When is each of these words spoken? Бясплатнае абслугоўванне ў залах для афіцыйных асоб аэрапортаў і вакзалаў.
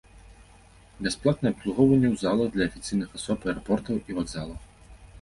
Бясплатнае 1.07 1.51
абслугоўванне 1.57 2.09
ў 2.13 2.23
залах 2.23 2.47
для 2.57 2.63
афіцыйных 2.73 3.09
асоб 3.23 3.39
аэрапортаў 3.51 4.05
і 4.09 4.23
вакзалаў. 4.23 4.61